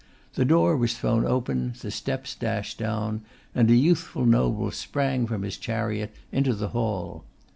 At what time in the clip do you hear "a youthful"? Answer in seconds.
3.69-4.25